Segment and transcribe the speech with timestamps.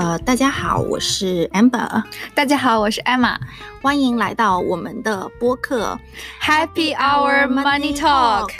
[0.00, 2.02] 呃，大家好，我是 Amber，
[2.34, 3.36] 大家好，我是 Emma，
[3.82, 5.98] 欢迎来到我们的播客
[6.40, 8.50] Happy Hour Money Talk。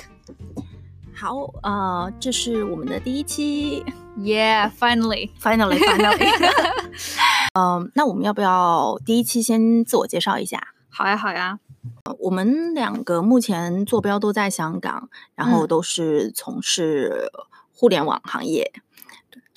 [1.14, 3.82] 好，呃，这是我们的第一期
[4.18, 6.28] ，Yeah，finally，finally，finally。
[7.58, 10.62] 嗯， 那我们要不要第一期先自我介绍一下？
[10.90, 11.58] 好呀，好呀。
[12.18, 17.32] 我们两个目前坐标都在香港，然后都是从事
[17.72, 18.70] 互联网行业。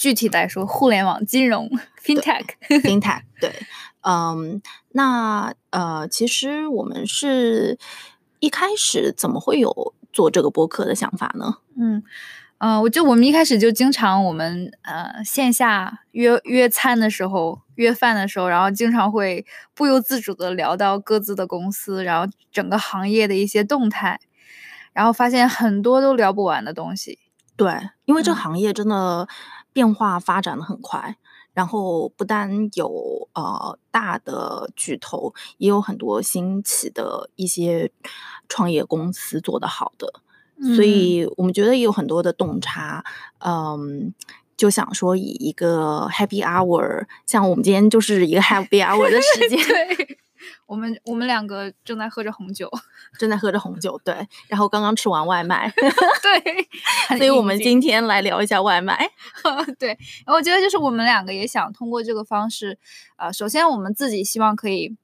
[0.04, 1.70] 具体来说，互联网金融
[2.04, 3.22] （FinTech），FinTech。
[3.40, 3.54] 对，
[4.02, 7.80] 嗯，那呃，其实我们是
[8.42, 11.60] 一开始怎么会有做这个播客的想法呢？
[11.80, 12.04] 嗯。
[12.58, 24.20] 嗯，我就我们一开始就经常我们呃线下约约餐的时候约饭的时候，然后经常会不由自主的聊到各自的公司，然后整个行业的一些动态，
[24.92, 27.20] 然后发现很多都聊不完的东西。
[27.56, 27.72] 对，
[28.06, 29.28] 因为这个行业真的
[29.74, 31.18] 变化发展的很快，
[31.54, 37.92] 然后不单有呃大的巨头，也有很多新起的一些
[38.48, 40.14] 创业公司做得好的。
[40.76, 43.04] 所以我们觉得也有很多的洞察，
[43.40, 44.14] 嗯，
[44.56, 50.18] 就想说以一个 happy hour，像我们今天就是一个 happy hour 的时间，对，
[50.66, 52.70] 我们我们两个正在喝着红酒，
[53.20, 59.10] 正在喝着红酒，对，然后刚刚吃完外卖， 对，所以我们今天来聊一下外卖，
[59.80, 62.78] 对，我觉得就是我们两个也想通过这个方式，
[63.18, 64.96] 呃，首先我们自己希望可以。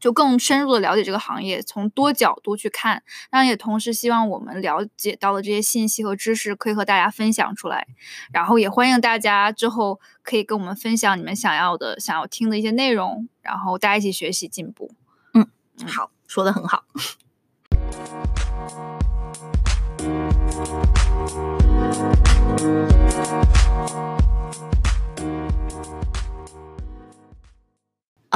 [0.00, 7.86] 就更深入的了解这个行业，从多角度去看，当然也同时希望我们了解到的这些信息和知识可以和大家分享出来，
[8.32, 14.92] 然后也欢迎大家之后可以跟我们分享你们想要的、想要听的一些内容，然后大家一起学习进步。
[15.34, 15.48] 嗯，
[15.86, 16.84] 好，说的很好。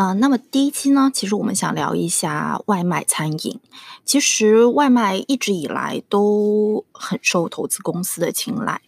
[0.03, 3.61] 呃，那么第一期呢，其实我们想聊一下外卖餐饮。
[4.05, 8.81] 其实外卖一直以来都很受投资公司的青睐。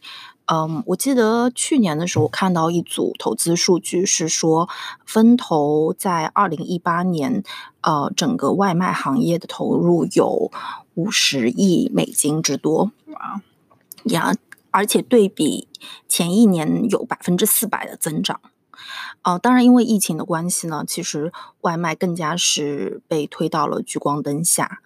[0.47, 4.69] 嗯，我记得去年的时候看到一组投资数据，是说
[5.07, 7.45] 分投在二零一八年，
[7.83, 10.51] 呃，整个外卖行业的投入有
[10.95, 12.91] 五十亿美金之多。
[13.07, 13.41] 哇，
[14.07, 14.35] 呀，
[14.73, 15.69] 而且对比
[16.09, 18.41] 前一年有百分之四百的增长。
[19.23, 24.81] 哦，当然，因为疫情的关系呢，其实外卖更加是被推到了聚光灯下。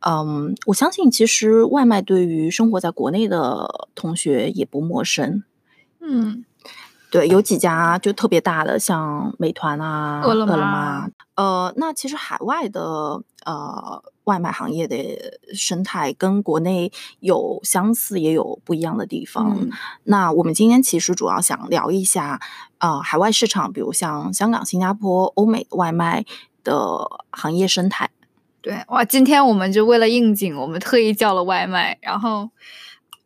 [0.00, 5.42] 嗯，我相信其实外卖对于生活在国内的同学也不陌生。
[6.00, 6.44] 嗯，
[7.16, 11.08] 对，有几家就特别大的，像美团啊、饿了么。
[11.36, 14.96] 呃，那其实海外的呃外卖行业的
[15.54, 19.56] 生态跟国内有相似，也有不一样的地方。
[20.04, 22.38] 那我们今天其实主要想聊一下。
[22.78, 26.26] 呃，海外市场，比如像香港、新加坡、欧美外卖
[26.62, 28.10] 的行业生态，
[28.60, 32.50] 对哇，今天我们就为了应景，我们特意叫了外卖，然后，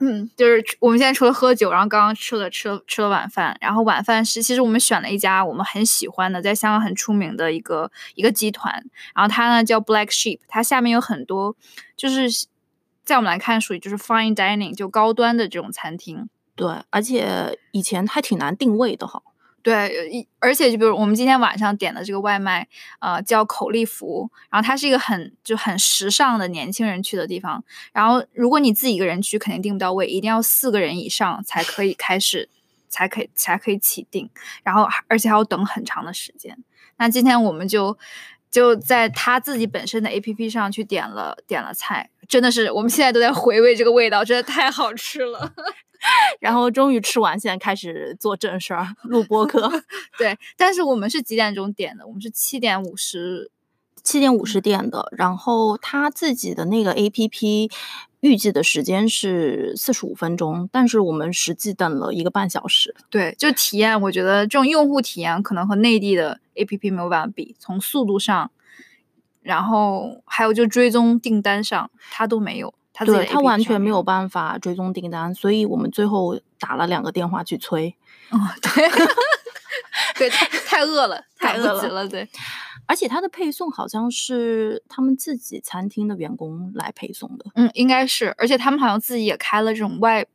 [0.03, 8.73] 嗯，就是我们现在除了喝酒，然后刚刚吃了吃了吃了晚饭，然后晚饭是其实我们选了一家我们很喜欢的，在香港很出名的一个一个集团，
[9.15, 11.55] 然后它呢叫 Black Sheep，它下面有很多，
[11.97, 12.49] 就是
[13.05, 19.23] 在我们来看属于就是 fine dining 就高端的这种餐厅，对，而且以前还挺难定位的哈。
[19.63, 22.67] 对，一而且就比如我们今天晚上点的这个外卖，
[23.01, 27.63] 呃，叫口力福，然后它是一个很就很时尚的年轻人去的地方。
[27.93, 32.49] 然后如果你自己一个人去，肯定订不到位，一定要四个人以上才可以开始，
[32.89, 34.31] 才可以才可以起订。
[34.63, 36.57] 然后而且还要等很长的时间。
[36.97, 37.99] 那今天我们就
[38.51, 45.53] 就在他自己本身的 A P P 上去点了点了菜，真的是我们现在都在回味这个味道，真的太好吃了。
[46.41, 49.71] 然后终于吃完，现在开始做正事儿，录播课。
[50.19, 52.07] 对，但是我们是几点钟点的？
[52.07, 53.51] 我们是七点五十，
[54.03, 55.09] 七点五十点的。
[55.17, 57.71] 然后他自己的那个 A P P
[58.21, 62.95] 预计的时间是四十五分钟，但是我们实际等了一个半小时。
[63.11, 68.51] 对，就体验，我觉得这种用户体验可能和内地的 A P P 没有办法比，从速度上，
[69.43, 72.75] 然后还有就追踪订单上，他都没有。
[73.05, 77.95] 对他完全没有办法追踪订单，所以我们最后打了两个电话去催。
[78.31, 78.89] 哦，对，
[80.17, 82.29] 对，太太饿了，太饿了，对。
[82.87, 87.45] 而且他的配送好像是他们自己餐厅的员工来配送的。
[87.55, 88.35] 嗯，应该是。
[88.37, 90.27] 而且他们好像自己也开了这种外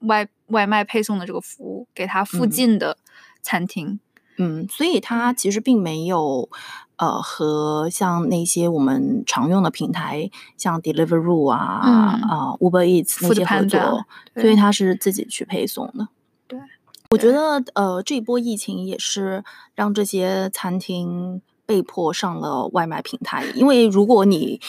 [0.00, 2.96] 外外卖配送的这个服务，给他附近的
[3.42, 3.98] 餐厅。
[4.36, 6.48] 嗯，所以他其实并没有。
[6.96, 14.04] 呃，和像那些我们常用的平台，像 Deliveroo 啊啊 Uber Eats 那些合作，
[14.36, 16.08] 所以他是自己去配送的。
[16.46, 16.58] 对，
[17.10, 19.42] 我觉得呃，这一波疫情也是
[19.74, 24.60] 让这些餐厅被迫上了外卖平台，因为如果你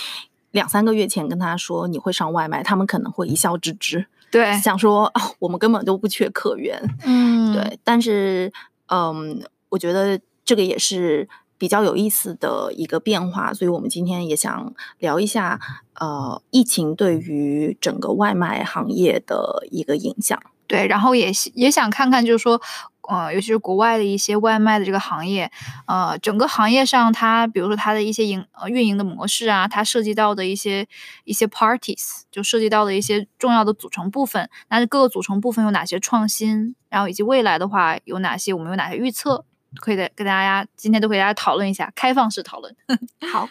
[0.52, 7.78] 两三个月前跟他说你会上外卖，他们可能会一笑置之， 对，想说哦，我们根本都不缺客源，嗯，对。
[7.84, 8.52] 但是
[8.88, 15.60] 嗯，我觉得这个也是比较有意思的一个变化，所以我们今天也想聊一下
[16.00, 20.40] 呃，疫情对于整个外卖行业的一个影响。
[20.68, 22.60] 对，然后也也想看看，就是说，
[23.08, 25.52] 呃，尤其是国外的一些外卖的这个行业，
[25.86, 30.88] 呃，整个行业上它，比如说它的一些营呃运营的模式啊，它涉及到的一些
[31.24, 39.46] 一些 parties，就涉及到的一些重要的组成部分，那各个组成部分有哪些创新，然后以及未来的话有哪些，我们有哪些预测，
[39.82, 42.76] 可以跟大家今天都可以大家讨论一下，开放式讨论。
[43.32, 43.50] 好。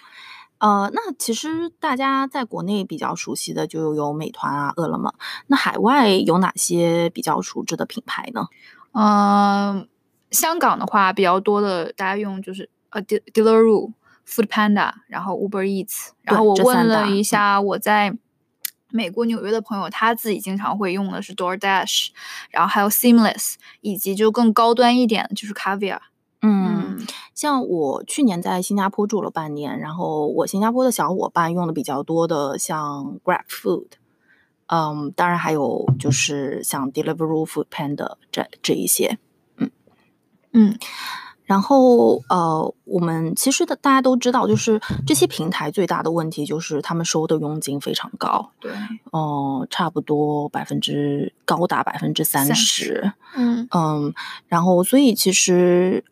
[0.58, 5.12] 呃，那其实大家在国内比较熟悉的就有美团啊、饿了么。
[5.48, 8.46] 那海外有哪些比较熟知的品牌呢？
[8.92, 9.86] 嗯，
[10.30, 13.92] 香港的话比较多的，大家用就是呃，Deliveroo、
[14.26, 16.10] Food Panda，然后 Uber Eats。
[16.22, 18.16] 然后我问了一下我在
[18.90, 22.10] 美国纽约的朋友，他自己经常会用的是 DoorDash，
[22.50, 25.98] 然后还有 Seamless，以及就更高端一点的就是 Caviar。
[26.46, 26.98] 嗯，
[27.34, 33.86] 像我去年在新加坡住了半年，然后我新加坡的小伙伴用的比较多的，像 Grab Food，
[34.66, 39.18] 嗯，当然还有就是像 Deliveroo、Food Panda 这这一些，
[39.56, 39.70] 嗯。
[40.52, 40.78] 嗯，
[41.44, 48.70] 然后呃，我们其实的大家都知道，就是这些平台最大的问题就是他们收的佣金非常高，对，
[49.12, 53.66] 哦，差不多百分之高达百分之三十，嗯。
[53.70, 54.12] 嗯，
[54.46, 56.04] 然后所以其实。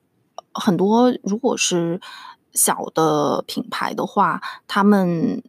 [0.54, 2.00] 很多如果是
[2.52, 5.42] 小的品牌的话，他们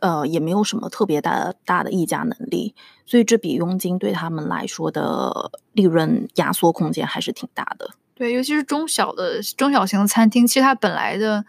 [0.00, 2.74] 呃也没有什么特别大的大的议价能力，
[3.06, 7.90] 所以这笔佣金对他们来说的利润压缩空间还是挺大的。
[8.16, 11.44] 对，尤其是中小的中小型的餐厅，其实它本来的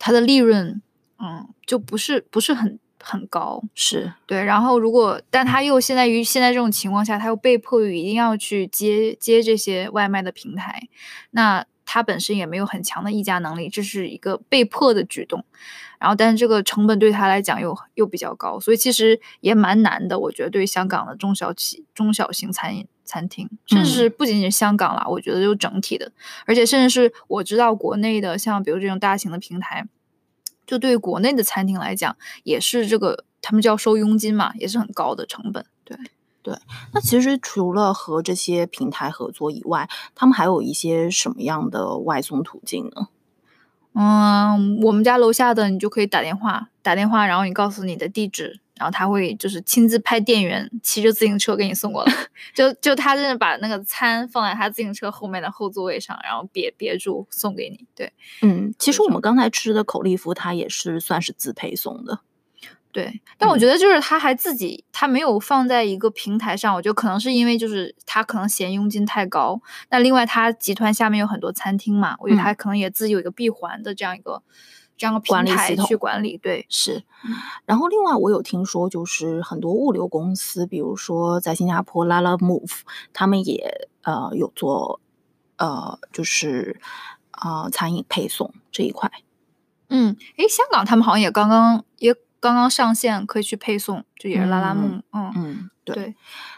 [0.00, 0.82] 它的利润，
[1.18, 3.62] 嗯，就不是不是很很高。
[3.74, 10.88] 是对，然后如果但他又现在于现在这种情况下，他又被迫于一定要去接接这些外卖的平台，
[11.30, 11.64] 那。
[11.90, 15.42] 它本身也没有很强的议价能力，这是一个被迫的举动。
[15.98, 20.18] 然后，但是这个成本对他来讲又又比较高，所以其实也蛮难的。
[20.18, 26.12] 我觉得对香港的中小企、中小型餐饮餐厅，甚至是不仅仅是香港啦，我觉得就整体的，
[26.44, 29.86] 而且甚至是我知道国内的，像比如这种大型的平台，
[30.66, 32.14] 就对国内的餐厅来讲，
[32.44, 35.64] 也是这个他们就要收佣金嘛，也是很高的成本。
[35.84, 35.96] 对。
[36.48, 36.56] 对，
[36.94, 43.08] 那其实除了和这些平台合作以外，他们还有一些什么样的外送途径呢？
[43.92, 52.12] 嗯，我们家楼下的你就可以打电话，打电话，然后你告诉你的地址，然后他会就是亲自派店员骑着自行车给你送过来。
[52.54, 57.86] 就就他真的把那个餐放在他自行车后面的后座位上，然后别别住送给你。
[57.94, 58.10] 对，
[58.40, 62.20] 嗯，其实我们刚才吃的口利福，它也是算是自配送的。
[62.98, 69.60] 对，但我觉得就是他还自己，他没有放在一个平台上，我觉得可能是因为就是他可能嫌佣金太高。
[69.90, 74.42] 那另外他集团下面有很多餐厅嘛，我觉得他可能也自己有一个闭环的这样一个
[74.96, 76.36] 这样的平台去管理。
[76.36, 77.04] 对，是。
[77.66, 82.80] 然后另外我有听说，就是很多物流公司，比如说在新加坡 Lala Move，
[83.12, 85.00] 他们也呃有做
[85.58, 86.80] 呃就是
[87.30, 89.08] 啊餐饮配送这一块。
[89.88, 92.16] 嗯，诶，香港他们好像也刚刚也。
[92.40, 96.14] 刚刚上线可以去配送，就也是拉拉木，嗯嗯，对。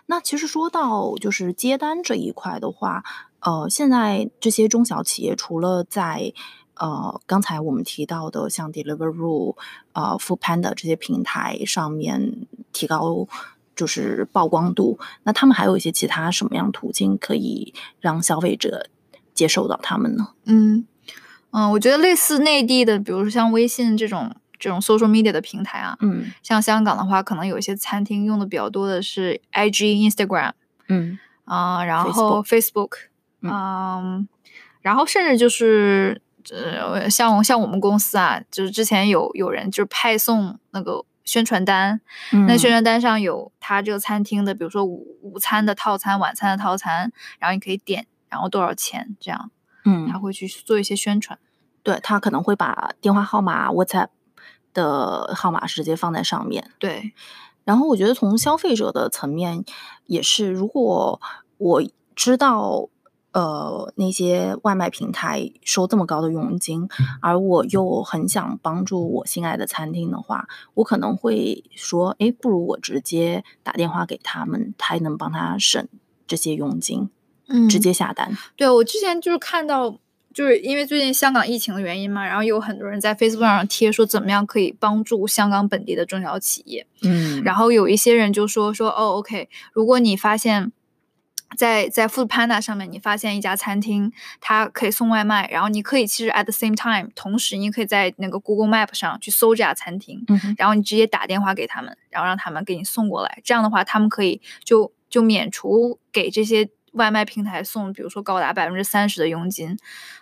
[0.07, 3.03] 那其实说到就是接单这一块的话，
[3.41, 6.35] 呃，现在这些中小企业除了在
[6.75, 9.57] 呃刚才我们提到的像 Deliveroo、
[9.93, 13.27] 呃 Food Panda 这些平台上面提高
[13.75, 18.89] 就是曝光度，那他们还有一些其他什么样途径可以让消费者
[19.33, 20.35] 接受到他们呢？
[20.45, 20.87] 嗯
[21.53, 24.37] 嗯，我觉得类似内地的，比如说像微信这种。
[24.61, 30.52] 这种 social media 的平台啊，嗯，像香港的话，可能有一些餐厅用的比较多的是 IG、Instagram，
[30.87, 31.19] 嗯。
[31.47, 32.93] 啊，然后 Facebook，
[33.40, 34.29] 嗯，
[34.83, 42.00] 然后甚至就是呃，像像我们公司啊，就是之前有有人就是派送那个宣传单，
[42.47, 49.50] 那宣传单上有他这个餐厅的，比如说午午餐的套餐、晚餐的套餐，然后你可以点，然后多少钱这样，
[49.85, 51.37] 嗯，他会去做一些宣传，
[51.83, 54.11] 对他可能会把电话号码、WhatsApp。
[54.73, 57.12] 的号码直接放在上面，对。
[57.65, 59.65] 然后我觉得从消费者的层面
[60.07, 61.21] 也是，如果
[61.59, 61.83] 我
[62.17, 62.89] 知道
[63.33, 66.89] 呃那些外卖平台收这么高的佣金，
[67.21, 75.87] 而我又很想帮助我心爱的餐厅的话，我可能会说，哎，不如我直接打电话给他们，还能帮他省
[76.27, 77.11] 这些佣金。
[77.53, 78.33] 嗯直接下单。
[78.57, 79.99] 对我之前就是看到，
[80.35, 90.73] 就是因为最近香港疫情的原因嘛，然后有很多人在 Facebook 上贴说怎么样可以帮助香港本地的中小企业，嗯，然后有一些人就说说哦，OK，如果你发现。
[91.57, 103.41] 在在 Food Panda 上面，你发现一家餐厅，它可以送外卖，然后你可以其实 at the same time，同时你可以在那个 Google Map 上去搜这家餐厅，嗯然后你直接打电话给他们，然后让他们给你送过来。
[103.43, 109.76] 这样的话，他们可以就就免除给这些外卖平台送，比如说高达百分之三十的佣金，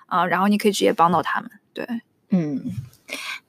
[0.06, 1.50] 啊、然后你可以直接帮到他们。
[1.72, 1.86] 对，
[2.30, 2.62] 嗯，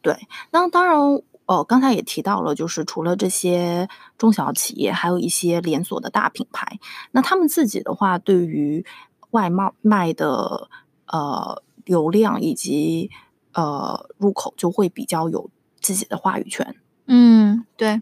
[0.01, 0.15] 对。
[0.51, 0.97] 那当然，
[1.45, 6.79] 哦，刚才也提到了，就是除了这些中小企业，还有一些连锁的大品牌。
[7.11, 8.85] 那他们自己的话，对于
[9.31, 10.69] 外贸卖的
[11.07, 13.09] 呃流量以及
[13.53, 15.49] 呃入口，就会比较有
[15.81, 16.75] 自己的话语权。
[17.07, 17.99] 嗯，对，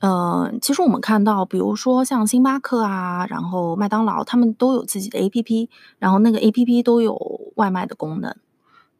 [0.00, 7.18] 呃，其实我们看到，比如说像星巴克啊，然后麦当劳，他们都有自己的 APP，然后那个 APP 都有
[7.56, 8.34] 外卖的功能。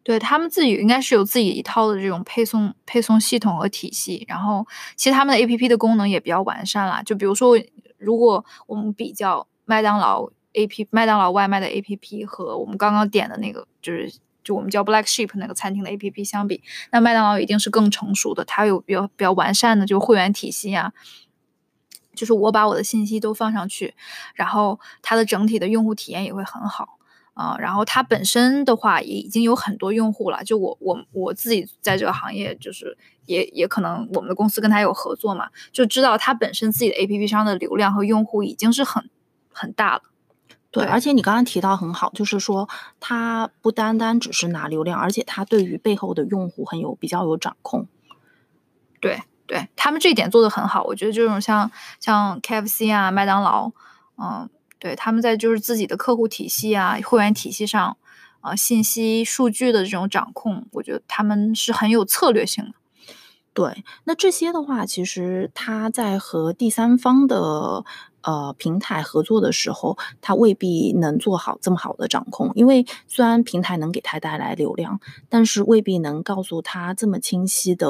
[0.02, 7.02] 对他们自己应该是有自己一套的这种配送配送系统和体系，然后其实他们的 A P P 的功能也比较完善啦。
[7.02, 7.59] 就比如说，
[7.99, 14.11] 如果我们比较麦当劳 A P 麦当劳外卖的 A P P 和我们刚刚点的那个，就是
[14.49, 20.95] 就我们叫 Black Sheep 那个餐厅的 A P P 相比，那麦当劳一定是更成熟的，它有比较比较完善的就会员体系啊。
[22.14, 23.95] 就是我把我的信息都放上去，
[24.35, 26.95] 然后它的整体的用户体验也会很好。
[27.35, 30.43] 啊、然后它本身的话也已经有很多用户了。
[30.43, 39.09] 就我我我自己在这个行业，就是也也可能我们的公司跟他有合作嘛，就知道它本身自己的 APP 上的流量和用户已经是很
[39.52, 40.02] 很大了。
[40.78, 42.68] 对，而且你刚刚提到很好，就是说
[43.00, 47.87] 它不单单只是拿流量，而且它对于背后的用户很有比较有掌控。
[49.00, 50.85] 对对，他们这一点做的很好。
[50.85, 51.70] 我觉得这种像
[52.00, 53.70] 像 KFC 啊、麦当劳，
[54.16, 57.97] 嗯，对，他们在就是自己的客户体系啊、会员体系上，
[58.40, 62.73] 啊、信息数据的这种掌控，我觉得他们是很有策略性的。
[63.54, 67.85] 对，那这些的话，其实它在和第三方的
[68.22, 77.88] 呃平台合作的时候，他未必能做好这么好的掌控，因为虽然平台能给他带来流量，但是未必能告诉他这么清晰的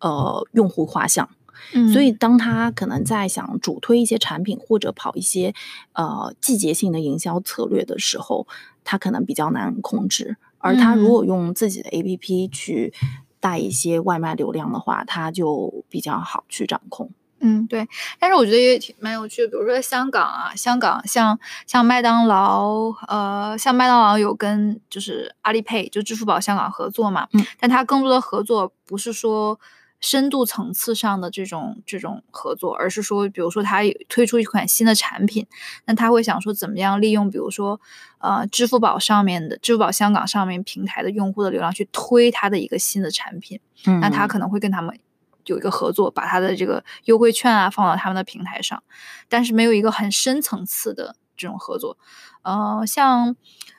[0.00, 1.28] 呃用户画像。
[1.72, 5.54] 嗯所以，当他可能在想主推一些产品或者跑一些
[5.94, 8.46] 呃季节性的营销策略的时候，
[8.84, 10.36] 他可能比较难控制。
[10.58, 12.92] 而他如嗯果用自己的 APP 去
[13.40, 17.10] 带一些外卖流量的话，他就比较好去掌控。
[17.46, 17.86] 嗯，对，
[18.18, 19.48] 但是我觉得也挺蛮有趣的。
[19.48, 29.60] 比如说在香港啊，香港像像麦当劳，呃，像麦当劳有跟就是阿里 Pay 就支付宝香港合作嘛，嗯，但它更多的合作不是说
[30.00, 35.46] 深度层次上的这种这种合作，而是说，比如说它推出一款新的产品，
[35.84, 37.80] 那他会想说怎么样利用，比如说
[38.18, 43.60] 呃支付宝上面的支付宝香港上面平台的用户的流量去推它的一个新的产品。
[43.86, 44.98] 嗯那他可能会跟他们
[45.46, 48.82] 有一个合作，把他的这个优惠券啊放到他们的平台上，
[49.28, 51.96] 但是没有一个很深层次的这种合作。
[52.42, 53.34] 呃，像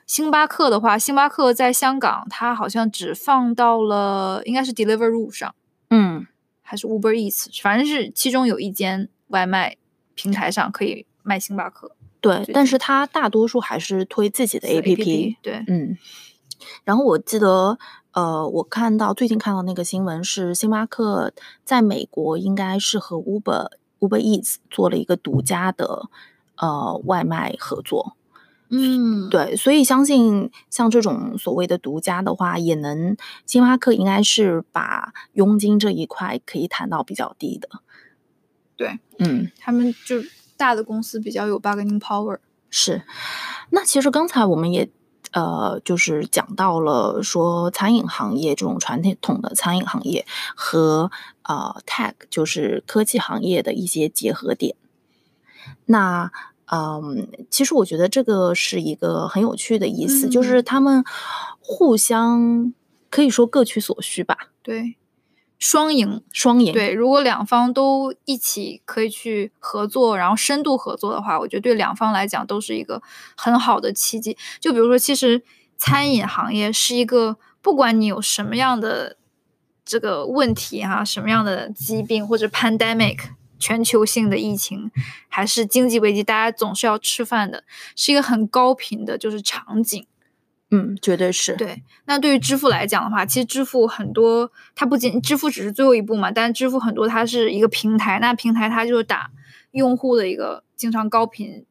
[0.06, 5.54] 星巴克的话，星巴克在香港，它好像只放到了应该是 Deliveroo 上，
[5.90, 6.26] 嗯
[6.62, 9.78] 还是 Uber Eats，反正是其中有一间外卖
[10.16, 15.38] 平台上可以卖星巴克对，但是它大多数还是推自己的 APP。
[15.42, 15.98] 对，嗯，
[16.84, 17.78] 然后我记得，
[18.18, 21.32] 呃，我看到最近看到那个新闻是，星巴克
[21.64, 23.70] 在美国应该是和 Uber
[24.00, 26.10] Uber Eats 做了一个独家的
[26.56, 28.18] 呃外卖合作。
[28.70, 37.70] 嗯，对，所以相信像这种所谓的独家的话，也能星巴克应该是把佣金这一块可以谈到比较低的。
[38.76, 40.16] 对，嗯，他们就
[40.58, 42.40] 大的公司比较有 bargaining power。
[42.72, 43.04] 是。
[43.70, 44.90] 那其实刚才我们也
[45.32, 51.12] 呃，就是讲到了说餐饮行业这种传统的餐饮行业和
[51.44, 54.76] 呃 tech 就是科技行业的一些结合点。
[55.86, 56.32] 那
[56.70, 60.44] 嗯，其实我觉得这个是一个很有趣的意思，就嗯。
[60.44, 61.04] 是他们
[61.62, 62.74] 互相
[63.10, 64.98] 可以说各取所需吧，对，
[65.60, 66.24] 双赢。
[66.32, 66.74] 双赢。
[66.74, 73.02] 对，如果两方都一起可以去合作，然后深度合作的话，我觉得对两方来讲都是一个
[73.36, 74.38] 很好的契机。
[74.60, 75.44] 就比如说，其实
[75.78, 79.18] 餐饮行业是一个，不管你有什么样的
[79.86, 83.18] 这个问题哈、什么样的疾病或者 pandemic
[83.60, 84.92] 全球性的疫情，
[85.28, 87.64] 还是经济危机，大家总是要吃饭的，
[87.96, 90.06] 是一个很高频的，就是场景。
[90.72, 91.56] 嗯，绝对是。
[91.56, 99.32] 对，那对于支付来讲的话，其实支付很多，它不仅支付只是最后一步嘛，但是支付很多它是一个平台，那平台它就是打
[99.72, 101.66] 用户的一个经常高频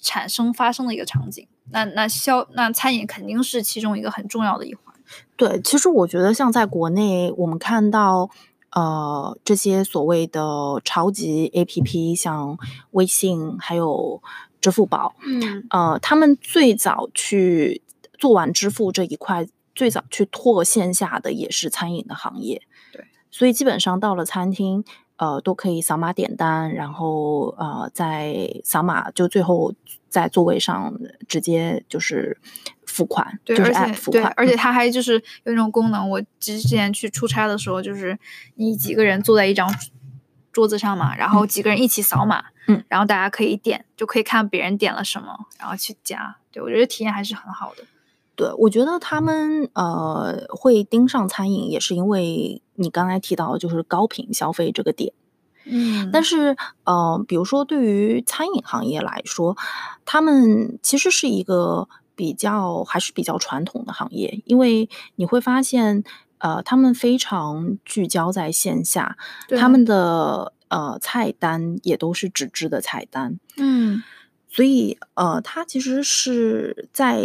[0.00, 1.46] 产生发生的一个场景。
[1.72, 4.94] 那那消那餐饮肯定是其中一个很重要的一环。
[5.36, 8.30] 对，其实我觉得像在国内，我们看到
[8.70, 10.40] 呃这些所谓的
[10.84, 12.56] 超级 APP，像
[12.92, 14.22] 微信还有
[14.60, 17.82] 支付宝，嗯呃，他们最早去
[18.18, 22.62] 做完支付这一块，最早去拓线下的也是餐饮的行业。
[22.92, 24.84] 对，所以基本上到了餐厅。
[25.18, 29.72] 呃，都可以扫码点单，然后呃，在扫码就最后
[30.10, 30.92] 在座位上
[31.26, 32.38] 直接就是
[32.84, 38.18] 付款，对，就是而且付款，对而且它还就是有那种功能，我之前去出差的时候，就是
[38.56, 39.66] 你几个人坐在一张
[40.52, 47.84] 桌子上嘛，然后几个人一起扫码，嗯，然后大家可以点，就可以看别人点了什么，然后去加，对我觉得体验还是很好的。
[48.36, 55.14] 对，我觉得他们呃会盯上餐饮，也是因为你刚才提到就是高频消费这个点。
[55.64, 59.56] 嗯，但是呃，比如说对于餐饮行业来说，
[60.04, 66.04] 他们其实是一个比较还是比较传统的行业，因为你会发现
[66.36, 69.16] 呃，他们非常聚焦在线下，
[69.58, 73.40] 他们的呃菜单也都是纸质的菜单。
[73.56, 74.02] 嗯，
[74.50, 77.24] 所以呃，它其实是在。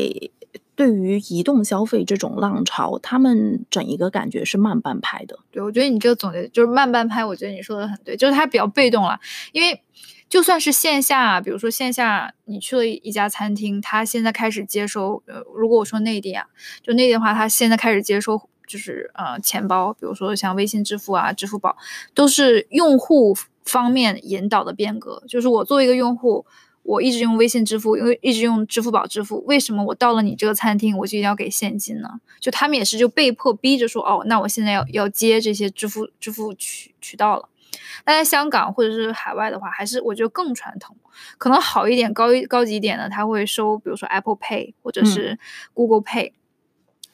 [0.82, 5.38] 对于移动消费这种浪潮，他们整一个感觉是慢半拍的。
[5.52, 7.24] 对，我觉得你这个总结就是慢半拍。
[7.24, 9.20] 我觉得你说的很对，就是它比较被动了。
[9.52, 9.80] 因为
[10.28, 16.48] 就算是线下，比如说线下你去了一家餐厅，它现在开始接收，呃，如果我说内地啊，
[16.82, 21.78] 就内地的话，它现在开始接收就是呃钱包，比如说像微信支付啊、支付宝，
[22.16, 25.22] 都是用户方面引导的变革。
[25.28, 26.48] 就是我作为一个用户。
[26.84, 29.44] 我一直用微信支付，因为一直用支付宝支付。
[29.46, 32.20] 为什么我到了你这个餐厅，我就一定要给现金呢？
[32.40, 37.48] 就他们也是就被迫逼着说，哦，那我现在要要接这些支付支付渠渠道了。
[38.06, 40.98] 那在香港或者是海外的话，还是我觉得更传统，
[41.38, 45.38] 可能好一点、高一高级一点的，他会收，比如说 Apple Pay 或者是
[45.74, 46.34] Google Pay。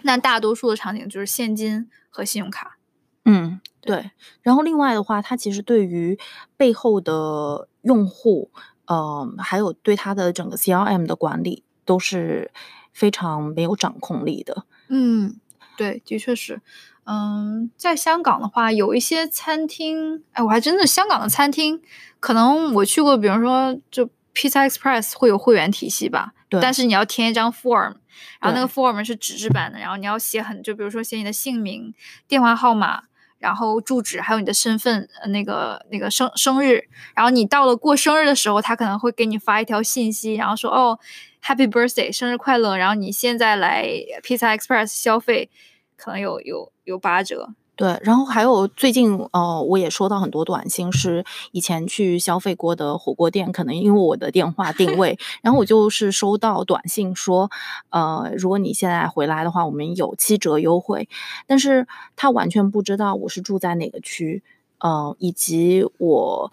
[0.03, 2.77] 那大多数的场景就是现金和信用卡。
[3.25, 4.11] 嗯，对。
[4.41, 6.17] 然后另外的话，它其实对于
[6.55, 8.49] 背后的用户。
[8.87, 12.51] 呃，还有对它的整个 CRM 的管理都是
[12.91, 14.65] 非常没有掌控力的。
[14.89, 15.39] 嗯，
[15.77, 16.61] 对，的确是。
[17.05, 21.81] 嗯，在香港的话，有一些餐厅，哎，我还真的香港的餐厅，
[22.19, 26.33] 可能我去过，比如说就 Pizza Express 会有会员体系吧。
[26.49, 26.59] 对。
[26.59, 27.95] 但是你要填一张 form，
[28.39, 31.93] 然后那个 form 是纸质版的，然后你要写很，就比如说写你的姓名、
[32.27, 33.03] 电话号码。
[33.39, 40.99] 然后住址，还有你的身份，呃那个那个生生日，然后你到了过生日的时候，他可能会给你发一条信息，然后说哦
[41.43, 43.85] ，Happy Birthday，生日快乐，然后你现在来
[44.23, 45.49] Pizza Express 消费，
[45.95, 47.49] 可能有有有八折。
[47.77, 57.51] 对，然后还有最近，呃，我也收到很多短信，是以前去消费过的火锅店，可能因为我的电话定位， 然后我就是收到短信说，
[57.91, 61.07] 呃，如果你现在回来的话，我们有七折优惠，
[61.45, 64.41] 但是他完全不知道我是住在哪个区，
[64.79, 66.51] 呃，以及我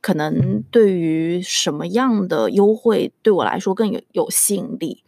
[0.00, 5.04] 可能对于什么样的优惠对我来说更有有吸引力，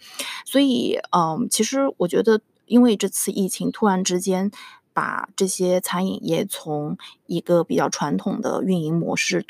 [0.46, 4.52] 所以，嗯，其实我觉得，因为这次疫情突然之间。
[4.98, 9.46] 把这些餐饮业从一个比较传统的运营模式，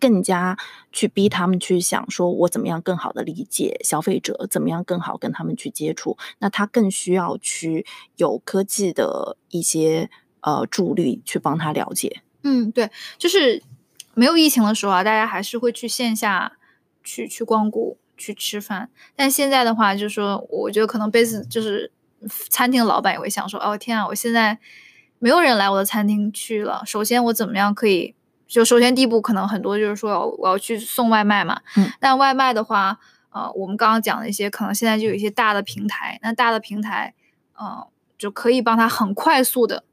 [0.00, 0.58] 更加
[0.90, 6.18] 去逼他们去想，说我怎么样更好的理解消费者，怎么样更好跟他们去接触。
[6.40, 12.22] 那他更需要去有科技的一些呃助力去帮他了解。
[12.42, 13.62] 嗯，对，就是
[14.14, 16.58] 没有疫情的时候啊，大家还是会去线下
[17.04, 18.90] 去去光顾去吃饭。
[19.14, 21.92] 但现在的话，就是说，我觉得可能杯子就是
[22.50, 24.58] 餐厅的老板也会想说，哦天啊，我现在。
[25.18, 26.82] 没有人来我的餐厅去了。
[26.86, 28.14] 首先，我怎么样可以？
[28.46, 31.60] 就首先第一步，可能很多就是说，我要去送外卖嘛。
[31.76, 31.92] 嗯。
[32.00, 32.98] 但外卖的话，
[33.30, 36.18] 呃，我们刚刚讲的一些，可能现在就有一些大的平台。
[36.22, 37.12] 那大的平台，
[37.58, 39.84] 呃，就可以帮他很快速的，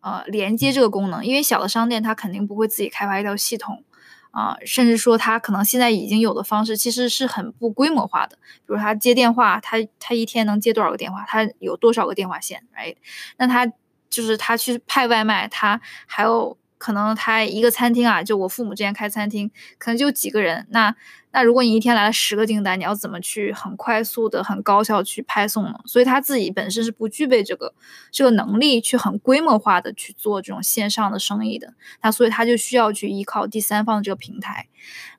[0.00, 1.22] 呃，连接这个功能。
[1.22, 3.84] 因为小的商店，他肯定不会自己开发一条系统，
[4.30, 8.36] 啊，甚至说他可能现在已经有的方式，其实是很不规模化的。
[8.36, 11.26] 比如他接电话，他他一天能接多少个电话？
[11.28, 12.96] 他有多少个电话线？Right？
[13.36, 13.70] 那他。
[14.10, 20.66] 就是他去派外卖，他还有可能他一个餐厅啊，就我父母之前开餐厅，可能就几个人。
[20.70, 20.94] 那
[21.30, 25.78] 那如果你一天来了十个订单，你要怎么去很快速的、很高效去派送呢？
[25.84, 27.74] 所以他自己本身是不具备这个
[28.10, 31.74] 这个能力去很规模化的去做这种线上的生意的。
[32.02, 34.68] 那所以他就需要去依靠第三方这个平台。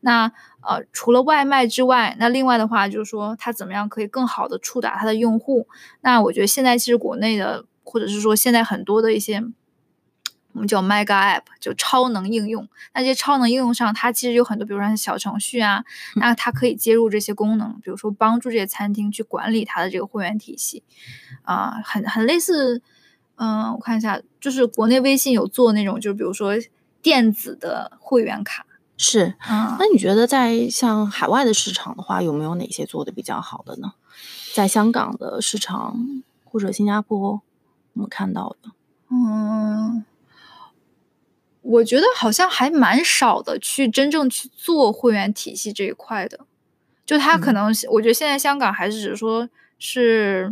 [0.01, 5.67] 那呃，除了外卖之外，那另外的话就是说，他怎么样可以更好的触达他的用户？
[6.01, 7.65] 那我觉得现在其实国内的。
[7.89, 9.43] 或者是说，现在很多的一些
[10.53, 12.67] 我们叫 Mega App，就超能应用。
[12.93, 15.83] 那这些超能应用上，它其实有很多，比如说像小程序啊，
[16.15, 20.83] 那它可以接入这些功能，比如说帮助这些餐厅去管理它的这个会员体系，
[21.43, 22.81] 啊，很很类似。
[23.41, 26.53] 嗯，我看一下，就是国内微信有做那种，就比如说
[27.01, 28.65] 电子的会员卡。
[28.97, 33.93] 是，嗯，那你觉得在像海外的市场的话，有没有哪些做的比较好的呢？
[34.53, 37.41] 在香港的市场或者新加坡，
[37.93, 38.71] 我们看到的，
[39.09, 40.05] 嗯。
[41.61, 46.39] 我觉得好像还蛮少的，去真正去做会员体系这一块的，
[47.05, 49.47] 就他可能，我觉得现在香港还是只是说
[49.77, 50.51] 是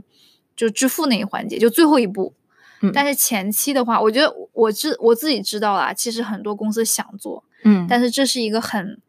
[0.56, 2.34] 就支付那一环节，就最后一步。
[2.82, 9.02] 嗯，但是前期的话，我觉得我知我自己知道啦，其实很多公司想做，嗯，但是这是一个很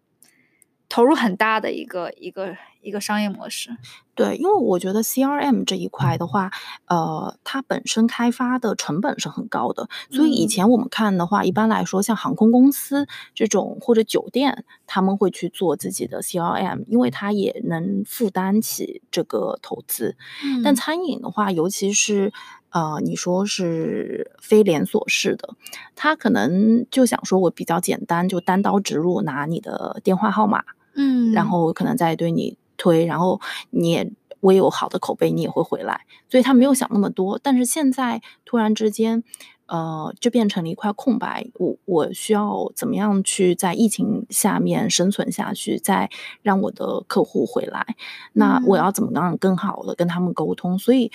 [0.89, 2.57] 投入很大的一个一个。
[2.89, 3.71] 一个商业模式，
[4.15, 6.51] 对，因为我觉得 CRM 这一块的话，
[6.87, 20.17] 呃，它本身开发的成本是很高的，所以以前我们看的话，一般来说，像航空公司这种或者酒店，他们会去做自己的 CRM，因为它也能负担起这个投资。
[20.65, 22.33] 但餐饮的话，尤其是
[22.71, 25.55] 呃，你说是非连锁式的，
[25.95, 32.57] 他可能就想说我比较简单，就单刀直入，拿你的电话号码，嗯，然后可能再对你。
[32.79, 33.39] 推，然后
[33.69, 34.11] 你也
[34.41, 37.39] 我有好的口碑，你也会回来，所以他没有想那么多。
[37.43, 39.23] 但是现在突然之间，
[39.67, 41.47] 呃，就变成了一块空白。
[41.55, 46.09] 我我需要怎么样去在疫情下面生存下去，再
[46.41, 47.85] 让我的客户回来？
[48.33, 50.79] 那我要怎么样更好的跟他们沟通？
[50.79, 51.13] 所以。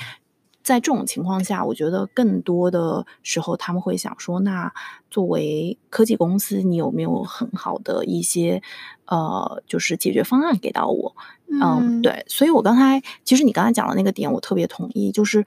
[0.64, 4.72] 在这种情况下，我觉得更多的时候他们会想说：那
[5.12, 8.62] 作为科技公司，你有没有很好的一些
[9.06, 11.16] 呃，就是解决方案给到我？
[11.52, 12.24] 嗯，对。
[12.28, 15.46] 所以我刚才其实你刚才讲的那个点，我特别同意，就是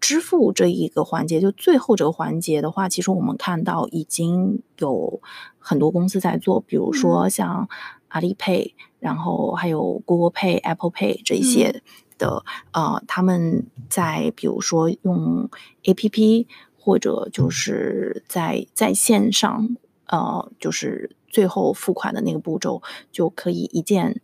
[0.00, 5.20] 支付这一个环节，就最后这个环节的话，其实我们看到已经有
[5.58, 7.68] 很多公司在做，比如说像
[8.08, 11.82] 阿里 Pay，然后还有 Google Pay、Apple Pay 这一些。
[12.18, 15.48] 的呃，他们在比如说用
[15.84, 16.46] A P P
[16.78, 24.20] 或者就是在在线上，呃，就是最后付款的那个步骤就可以一键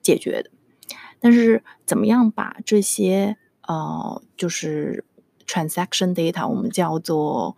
[0.00, 0.50] 解决的。
[1.20, 5.04] 但是怎么样把这些呃，就是
[5.46, 7.56] transaction data，我们叫做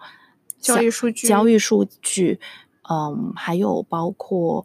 [0.59, 2.40] 交易数据，交易数据，
[2.88, 4.64] 嗯，还有包括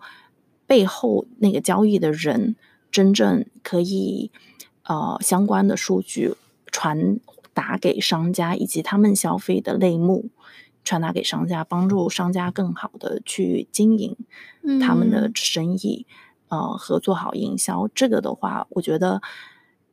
[0.65, 2.55] 背后那个交易的人
[2.89, 4.31] 真正可以。
[4.83, 6.35] 呃，相关的数据
[6.71, 7.19] 传
[7.53, 10.25] 达给商家，以及他们消费的类目
[10.83, 14.17] 传达给商家，帮助商家更好的去经营
[14.81, 16.07] 他们的生意，
[16.49, 17.87] 呃，合作好营销。
[17.93, 19.21] 这个的话，我觉得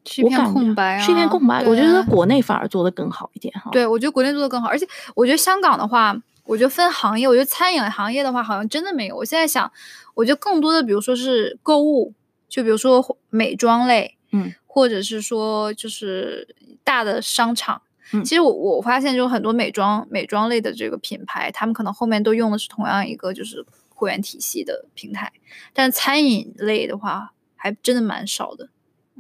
[0.07, 1.63] 是一片空白，是一片空白。
[1.65, 3.71] 我觉得国内反而做的更好一点哈。
[3.71, 9.17] 对，我觉得国内做的更好，而且我觉得香港的话，我觉得分行业，我觉得餐饮行业的话，好像真的没有。
[9.17, 9.71] 我现在想，
[10.15, 12.15] 我觉得更多的，比如说是购物，
[12.49, 14.55] 就比如说美妆类，嗯。
[14.79, 17.83] 或者是说，就是大的商场，
[18.25, 25.33] 其实我我发现，就很多美妆美妆类的这个品牌，他们可能后面都用的是同样一个就是会员体系的平台，
[25.73, 28.69] 但餐饮类的话，还真的蛮少的。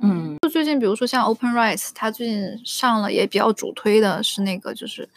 [0.00, 5.08] 嗯，就最近，比如说像 OpenRice，它最近上了也比较主推的是那个就是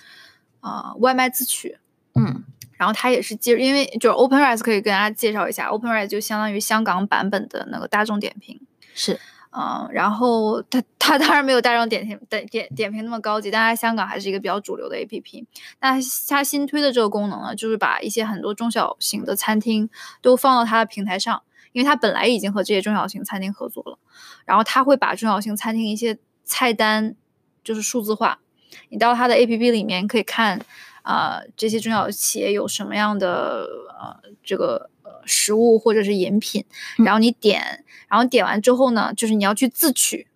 [0.62, 1.77] 啊外卖自取，
[2.15, 2.43] 嗯，
[2.77, 8.60] 然后它也是接，因为就是 OpenRice 可以跟大家介绍一下，OpenRice 就相当于香港版本的那个大众点评，
[8.95, 9.19] 是。
[9.53, 15.45] 嗯，然后它它当然没有大众点评点点点评那么高级，但它香港还是一个比较主流的 A P P。
[15.81, 15.97] 那
[16.29, 19.89] 它新推的这个功能呢，就是把一些很多中小型的餐厅
[20.21, 23.99] 都放到它的平台上，因为它本来已经和这些中小型餐厅合作了。
[24.45, 27.15] 然后它会把中小型餐厅一些菜单
[27.61, 28.39] 就是数字化，
[28.87, 30.61] 你到它的 A P P 里面可以看
[31.01, 33.67] 啊，这些中小企业有什么样的
[33.99, 34.90] 呃这个。
[35.26, 36.65] 食物或者是饮品，
[36.97, 40.28] 然后你点，然后点完之后呢，就是你要去自取，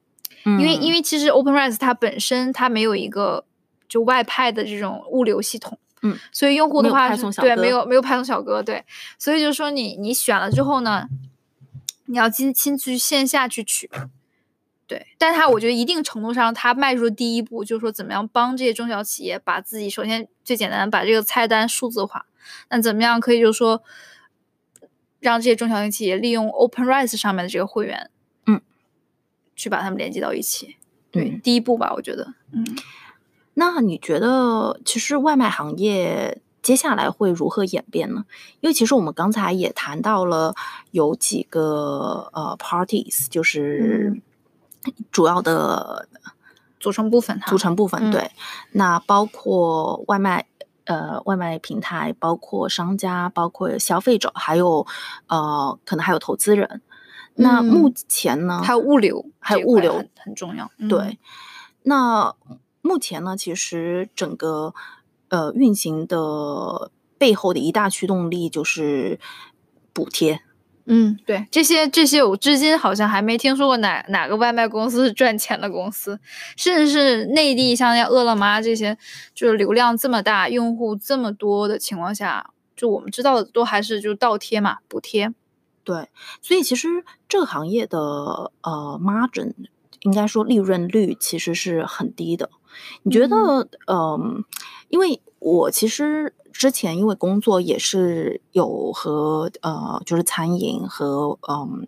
[0.44, 3.44] 因为因为其实 OpenRice 它本身它没有一个
[3.90, 7.10] 就外派的这种物流系统，嗯，所以用户的话
[7.42, 8.84] 对没有没有派送小哥，对，
[9.18, 11.08] 所以就是说你你选了之后呢，
[12.06, 13.90] 你要亲亲自去线下去取，
[14.88, 22.26] 对，但是它我觉得一定程度上它迈出第一步，就是说怎么样帮这些中小企业把自己首先最简单把这个菜单数字化，
[22.70, 23.84] 那怎么样可以就是说。
[25.30, 28.10] 让这些中小型企业利用 Open RISE 上面的这个会员，
[28.46, 28.62] 嗯，
[29.56, 30.78] 去把他们连接到一起。
[31.12, 32.34] 对，第一步吧，我觉得。
[32.52, 32.66] 嗯，
[33.54, 38.26] 那你觉得其实外卖行业接下来会如何演变呢？
[38.60, 40.54] 因为其实我们刚才也谈到了
[40.92, 44.22] 有几个呃 parties，就是
[45.12, 46.08] 主要的
[46.80, 48.32] 组成部分，组成部分对。
[48.72, 50.46] 那包括外卖
[50.86, 54.88] 呃外卖平台，包括商家，包括消费者，还有
[55.28, 56.82] 呃可能还有投资人。
[57.36, 60.71] 那目前呢，还有物流，还有物流很很重要。
[60.88, 61.19] 对，
[61.84, 62.34] 那
[62.82, 64.74] 目前呢，其实整个
[65.30, 69.19] 呃运行的背后的一大驱动力就是
[69.91, 70.41] 补贴。
[70.88, 76.19] 嗯，对，这些这些我至今好像还没听说过哪哪个外卖公司是赚钱的公司，
[76.56, 78.95] 甚至是内地像像饿了么这些，
[79.34, 85.34] 就是流量这么大、用户这么多的情况下，就我们知道的都还是就倒贴嘛，补贴。
[85.84, 86.10] 对，
[86.41, 88.00] 所以其实这个行业的
[88.62, 89.54] 呃 margin
[90.02, 92.50] 应该说利润率其实是很低的。
[93.04, 93.36] 你觉得，
[93.88, 94.43] 嗯，
[94.89, 96.34] 因为我其实。
[96.58, 101.86] 之前因为工作也是有和呃，就是餐饮和嗯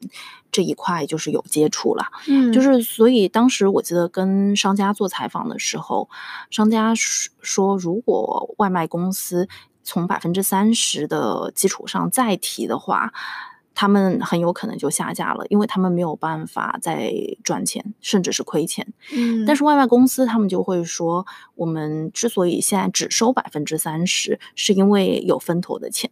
[0.52, 6.10] 这一块就是有接触了，嗯，就是所以当时我记得跟商家做采访的时候，
[6.50, 9.48] 商家说如果外卖公司
[9.86, 13.14] 从百分之三十的基础上再提的话。
[13.80, 17.14] 他们很有可能就下架了，因为他们没有办法再
[17.44, 18.92] 赚钱，甚至是亏钱。
[19.14, 26.10] 嗯，但是外卖公司他们就会说，我们之所以现在只收百分之三十，是因为有分头的钱。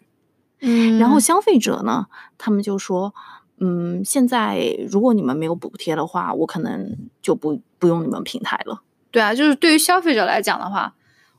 [0.60, 2.06] 嗯，然后消费者呢，
[2.38, 3.16] 他们就说，
[3.58, 8.84] 嗯，现在如果你们没有补贴的话，我可能就不不用你们平台了。
[9.10, 10.94] 对啊，就是对于消费者来讲的话，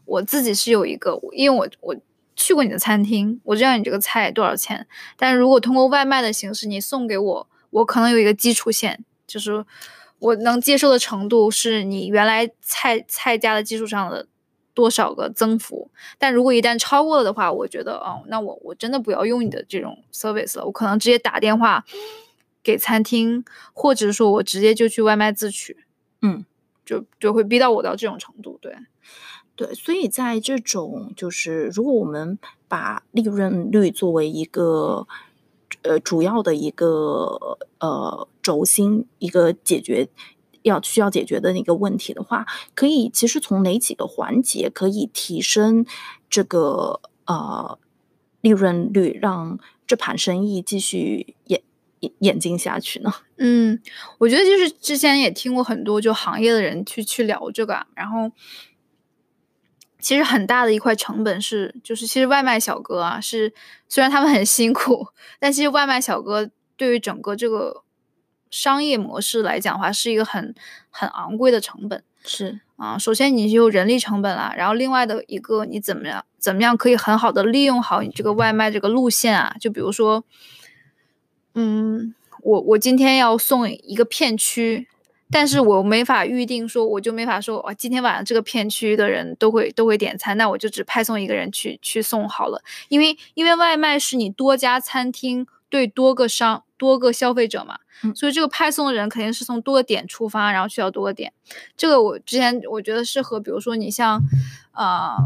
[0.04, 1.94] 我自己是有一个，因为我我。
[2.36, 4.86] 去过你的餐厅，我知道你这个菜多少钱。
[5.16, 9.64] 但是如果通过外卖的形式你送给我，我可能有一个基础线，就是
[10.18, 14.28] 我能接受的程度是你原来菜菜价的基础上的
[14.74, 15.90] 多少个增幅。
[16.18, 21.84] 但如果一旦超过了的话，我觉得哦，那我我真的不要用你的这种 service 了，我可能直接打电话
[22.62, 25.78] 给餐厅，或者说我直接就去外卖自取。
[26.22, 26.44] 嗯，
[26.84, 28.76] 就就会逼到我到这种程度，对。
[29.56, 32.38] 对，所以在这种就是，如果我们
[32.68, 35.06] 把利润率作为一个
[35.80, 40.08] 呃主要的一个呃轴心，一个解决
[40.60, 45.86] 要需要解决的一个问题的话，可以其实从哪几个环节可以提升
[46.28, 47.78] 这个呃
[48.42, 51.62] 利润率，让这盘生意继续演
[52.00, 53.10] 演演进下去呢？
[53.38, 53.80] 嗯，
[54.18, 58.30] 我觉得就是之前也听过很多就行业的人去去聊这个，然后。
[59.98, 63.52] 其实很大的一块成本是，就是其实外卖小哥啊，是
[63.88, 65.08] 虽然他们很辛苦，
[65.40, 67.82] 但其实外卖小哥对于整个这个
[68.50, 70.54] 商业模式来讲的话，是一个很
[70.90, 72.02] 很昂贵的成本。
[72.24, 79.56] 是啊，首先你就人力成本啦，然后另外的一个你怎么样怎么样可以很好的利用好你这个外卖这个路线啊？
[79.58, 80.24] 就比如说，
[81.54, 84.88] 嗯，我我今天要送一个片区。
[85.30, 92.62] 但是我没法预定说，我就没法说，哇，今天晚上这个片区的人都会都会点餐，那我就只派送一个人去去送好了。
[92.88, 97.78] 因为因为外卖是你多家餐厅对多个商多个消费者嘛，
[98.14, 101.32] 所以这个派送的人肯定是从多个点出发，然后去到多个点。
[101.76, 104.22] 这个我之前我觉得是和比如说你像，
[104.72, 105.16] 呃，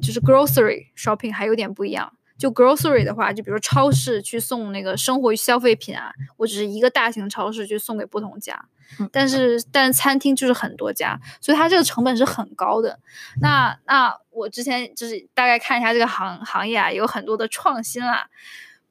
[0.00, 2.12] 就是 grocery shopping 还有点不一样。
[2.36, 8.66] 就 grocery 的话，就比如说超市去送那个生活消费品啊，我只是一个大型超市去送给不同家，
[9.12, 12.98] 但是但是餐厅就是很多家，所以它这个成本是很高的。
[13.40, 18.28] 那那我之前就是大概看一下这个行行业啊，有很多的创新啦，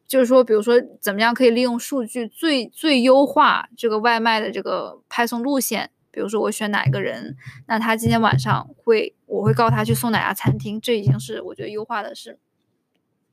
[0.08, 7.36] 就是说，比如说怎么样可以利用数据最最优化这个外卖的这个派送路线，比如说我选哪一个人，
[7.68, 12.40] 那他今天晚上会我会告诉他去送哪家餐厅，这已经是我觉得优化的是。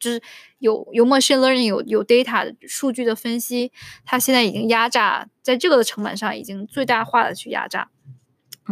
[0.00, 0.20] 就是
[0.58, 3.70] 有有 machine learning 有有 data 数据的分析，
[4.04, 7.88] 它现在已经压榨在这个的成本上已经最大化的去压榨。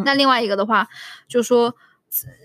[0.05, 0.89] 那另外一个的话，
[1.29, 1.75] 就是说，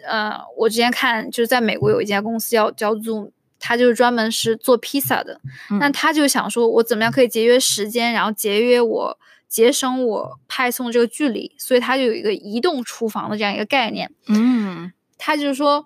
[0.07, 5.39] 呃，我之前看就是在美国有一家公司叫叫 Zoom，它就是专门是做披萨的。
[5.79, 14.11] 那他就想说，我怎么样可以节约时间，然后节约我节省我派送这个距离，所以他就有一个移动厨房的这样一个概念。
[14.27, 15.85] 嗯，他就是说，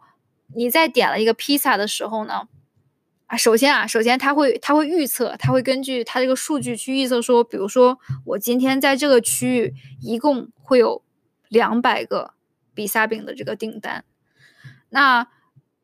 [0.55, 2.47] 你在点了一个披萨的时候呢。
[3.27, 11.03] 啊，首先啊，首先他会他会预测，他会根据他这个数据去预测说，比如说我今天在这个区域一共会有
[11.49, 12.33] 两百个
[12.73, 14.05] 比萨饼的这个订单，
[14.89, 15.27] 那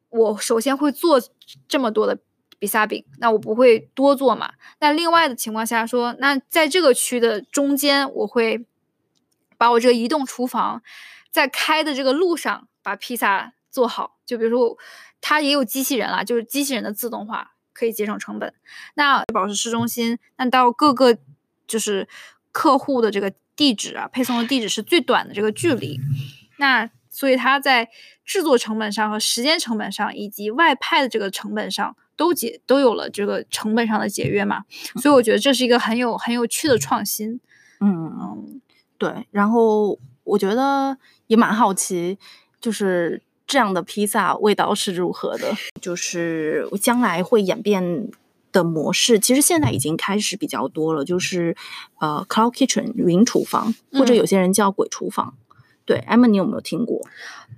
[0.10, 1.22] 我首先会做
[1.68, 2.18] 这么多的
[2.60, 4.54] 比萨饼，那我不会多做嘛？
[4.80, 8.66] 那另外的情况下说，那在这个区的中间，我会
[9.58, 10.82] 把我这个移动厨房
[11.30, 14.78] 在开的这个路上把披萨做好，就比如说。
[15.26, 18.54] 它也有机器人了，就是机器人的自动化可以节省成本。
[18.96, 21.18] 那保持市中心，那到各个
[21.66, 22.10] 就是
[22.52, 25.98] 客户的这个地址啊，配送的地址是最短的这个距离。
[26.58, 27.90] 那所以它在
[28.26, 34.66] 制作成本上和时间成本上，以及外派的这个成本上，都节都有了这个成本上的节约嘛。
[35.02, 37.40] 所以我觉得这是一个很有很有趣的创新。
[37.80, 38.62] 嗯，
[38.98, 39.26] 对。
[39.32, 42.18] 然后我觉得也蛮好奇，
[42.60, 48.10] 就是这样的披萨味道是如何的，就是将来会演变。
[48.54, 51.58] 的模式其实现在已经开始比较多了，就是
[52.00, 55.34] 呃，cloud kitchen 云厨房，或者有些人叫鬼厨房。
[55.86, 57.02] 对，Emma，你有没有听过？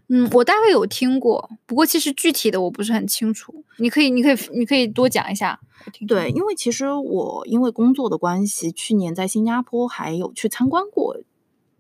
[0.07, 3.65] 嗯，我大概有听过，不过其实具体的我不是很清楚。
[3.79, 5.59] 你可以，你可以，你可以多讲一下。
[6.07, 11.17] 对，因为其实我因为工作的关系，去年在新加坡还有去参观过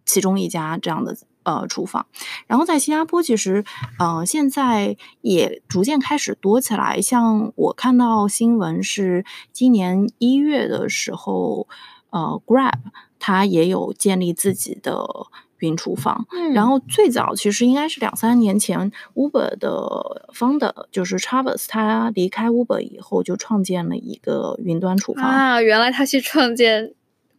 [0.05, 1.15] 其中一家这样的。
[1.45, 2.07] 呃，厨房，
[2.47, 3.63] 然后在新加坡，其实，
[3.99, 6.99] 呃，现在也逐渐开始多起来。
[6.99, 11.67] 像我看到新闻是，今年一月的时候，
[12.09, 12.79] 呃，Grab
[13.19, 15.05] 它也有建立自己的
[15.59, 16.25] 云厨房。
[16.31, 25.23] 嗯，然后最早其实应该是两三年前，Uber 的 founder 就是 Travis，他离开 Uber 以后就创建了一个云端厨房。
[25.23, 26.95] 啊，原来他去创建。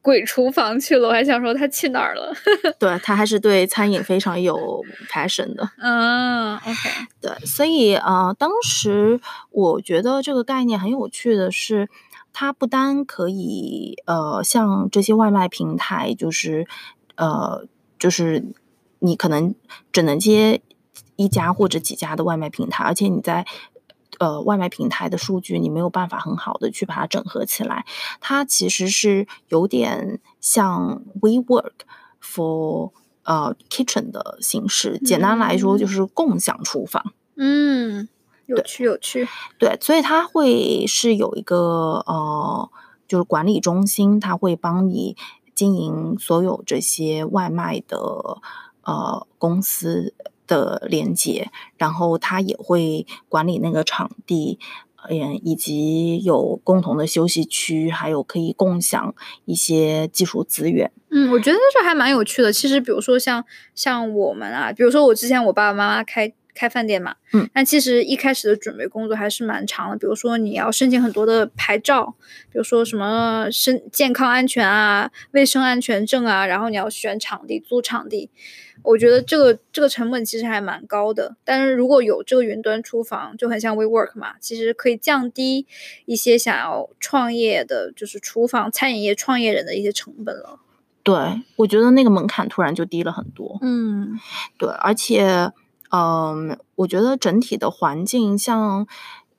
[0.07, 2.33] 鬼厨房去了，我还想说他去哪儿了。
[2.79, 5.69] 对他还是对餐饮非常有 passion 的。
[5.79, 6.88] 嗯，OK，
[7.21, 11.88] 对，所以呃，当时我觉得这个概念很有趣的是，
[12.33, 16.69] 它不单可以呃，像这些外卖平台，就是
[17.16, 17.66] 呃，
[17.99, 18.45] 就是
[19.01, 19.57] 你可能
[19.90, 20.62] 只能接
[21.16, 23.45] 一家或者几家的外卖平台，而且你在。
[24.19, 27.85] 呃，外卖平台的数据你没有办法很好的去把它整合起来，
[28.21, 31.73] 它其实是有点像 WeWork
[32.23, 32.93] for
[33.25, 34.99] 呃 kitchen 的形式。
[34.99, 37.13] 简单来说就是共享厨房。
[37.37, 38.09] 嗯，
[38.47, 39.29] 有趣有趣。
[39.59, 42.71] 对，所以它会是有一个呃，
[43.07, 45.17] 就是管理中心，它会帮你
[45.55, 47.99] 经营所有这些外卖的
[48.83, 50.15] 呃公司。
[50.47, 54.59] 的连接，然后他也会管理那个场地，
[55.09, 60.91] 嗯，以及有共同的休息区，还有可以共享一些技术资源。
[61.11, 62.53] 嗯，我觉得这还蛮有趣的。
[62.53, 66.33] 其实，比如说像像我们啊，比如说我之前我爸爸妈妈开。
[66.57, 69.97] 开饭店嘛，嗯，但其实一开始的准备工作还是蛮长的。
[69.99, 72.14] 比如说你要申请很多的牌照，
[72.51, 78.31] 比如说什么身健康安全啊、卫生安全证啊，然后你要选场地、租场地。
[78.83, 81.37] 我觉得这个这个成本其实还蛮高的。
[81.45, 85.66] 但是如果有这个云端厨房，就很像 WeWork 嘛，其实可以降低
[86.05, 90.61] 一些想要创业的，就是厨房餐饮业创业人的一些成本了。
[91.03, 91.14] 对，
[91.57, 93.59] 我觉得那个门槛突然就低了很多。
[93.62, 94.19] 嗯，
[94.57, 95.51] 对，而且。
[95.97, 98.87] 嗯，我觉得整体的环境，像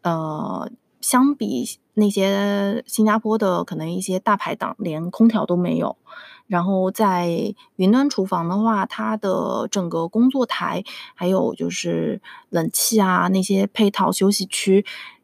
[0.02, 5.98] 呃，相比那些新加坡的可能一些大排档，连空调都没有。
[6.48, 14.84] 然后在云端厨房的话，它的整个工作台，还有就是冷气啊那些配套休息区，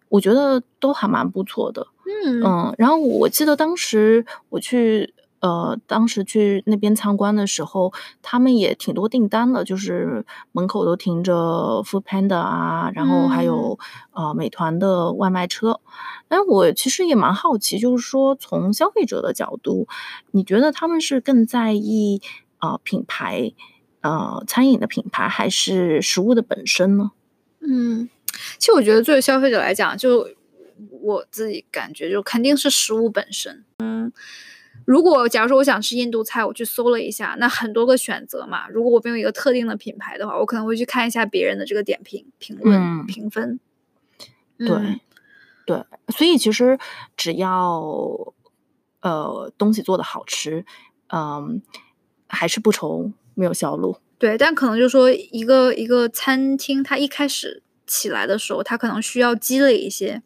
[0.09, 1.87] 我觉得都还蛮不错的。
[2.05, 5.12] 嗯嗯，然后我记得当时我去。
[5.43, 13.77] 呃，当时去那边参观的时候，他们也挺多订单的，就是门口都停着 Food Panda 啊，然后还有
[14.13, 15.81] 呃美团的外卖车。
[16.29, 19.89] 但，我其实也蛮好奇，就是说从消费者的角度，
[20.31, 22.21] 你觉得他们是更在意
[22.59, 23.51] 啊品牌，
[23.99, 27.11] 呃餐饮的品牌，还是食物的本身呢？
[27.59, 28.09] 嗯，
[28.57, 30.29] 其实我觉得作为消费者来讲，就
[31.01, 33.65] 我自己感觉，就肯定是食物本身。
[33.79, 34.13] 嗯。
[34.85, 38.67] 如果假如说我想吃印度菜，我去搜了一下，那很多个选择嘛。
[38.67, 43.59] 如果我没有一个特定的品牌的话，我可能会去看一下别人的这个点评、评论、评分。
[44.57, 44.67] 对，
[45.65, 46.77] 对，所以其实
[47.15, 48.33] 只要
[49.01, 50.65] 呃东西做的好吃，
[51.07, 51.61] 嗯，
[52.27, 53.97] 还是不愁没有销路。
[54.17, 60.21] 对，但可能就是说一个一个餐厅，它一开始起来的时候，它可能需要积累一些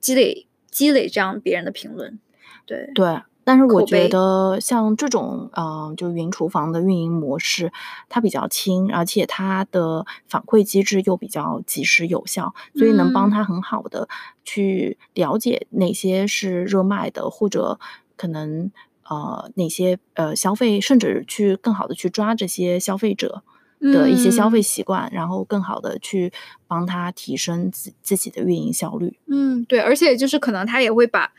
[0.00, 2.18] 积累积累这样别人的评论。
[2.64, 3.20] 对对。
[3.48, 7.70] 但是我觉得像这种，嗯，就云厨房的运营模式，
[8.08, 14.08] 它比较轻，而且它的反馈机制又比较及时有效，所以能帮他很好的
[14.44, 17.78] 去了解哪些是热卖的，或者
[18.16, 18.72] 可能
[19.08, 23.44] 呃哪些呃消费，甚至去更好的去抓这些消费者
[23.78, 26.32] 的一些消费习惯，然后更好的去
[26.66, 29.16] 帮他提升自自己的运营效率。
[29.26, 31.32] 嗯，对，而且就是可能他也会把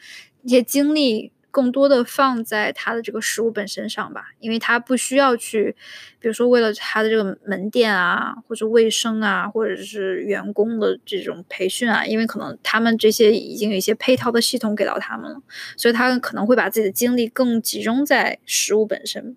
[0.44, 1.34] 一些精力。
[1.58, 5.76] 更多的放在他的这个食物本身上吧，因为他不需要去，
[6.20, 15.42] 比如说为了他的这个门店啊，或者卫生啊，或者是员工的这种培训啊，因为可能他们这些已经有一些配套的系统给到他们了，
[15.76, 19.36] 所以他可能会把自己的精力更集中在食物本身。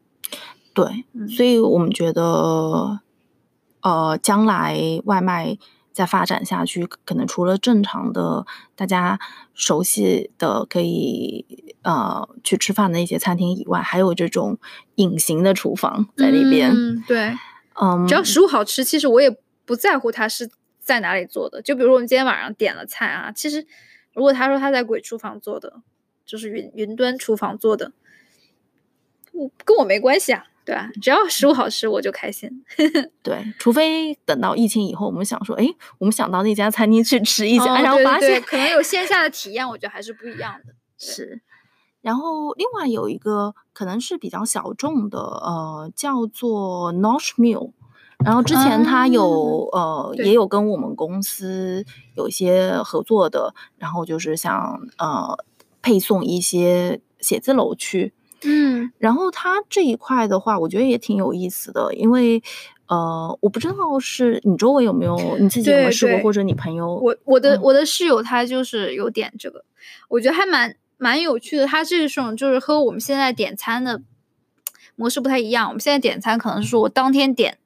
[0.75, 3.01] 对，所以我们觉得
[3.81, 5.57] 呃，将来外卖
[5.93, 9.19] 再发展下去，可能除了正常的大家
[9.55, 14.59] 熟悉的可以呃去吃饭的一些餐厅以外，还有这种
[14.95, 16.71] 隐形的厨房在那边。
[16.71, 17.37] 嗯，对，
[17.81, 20.49] 嗯，只要食物好吃，其实我也不在乎它是
[20.81, 21.61] 在哪里做的。
[21.61, 23.67] 就比如我们今天晚上点了菜啊，其实
[24.15, 25.83] 如果他说他在鬼厨房做的，
[26.25, 27.93] 就是云云端厨房做的，
[29.33, 30.47] 我跟我没关系啊。
[30.71, 30.89] 对吧？
[31.03, 32.49] 只要食物好吃，我就开心。
[33.25, 35.67] 对，除非等到疫情以后，我们想说，哎，
[35.99, 40.73] 我们想到那家餐厅去吃一下，然后发现可能有线下的体验，我觉得还是不一样的。
[40.97, 41.43] 是。
[42.03, 47.73] 然后另外有一个可能是比较小众的，呃，叫做 Nosh Meal。
[48.25, 55.37] 然后之前他有呃也有跟我们公司有一些合作的，然后就是想呃
[55.83, 58.13] 配送一些写字楼去。
[58.45, 62.43] 嗯，然后它这一块的话，我觉得也挺有意思的，因为
[62.87, 66.95] 呃，我不知道是你周围有没有你自己有没有试过，或者你朋友。
[66.97, 69.65] 我我的我的室友他就是有点这个，
[70.09, 71.67] 我觉得还蛮蛮有趣的。
[71.67, 74.01] 他这种就是和我们现在点餐的
[74.97, 75.69] 模式不太一样。
[75.69, 77.59] 我们现在点餐可能是说我当天点，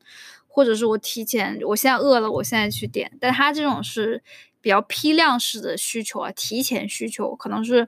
[0.48, 3.12] 或者是我提前，我现在饿了，我现在去点。
[3.20, 4.22] 但他这种是。
[4.64, 7.86] 比较批量式的需求啊，提前需求可能是，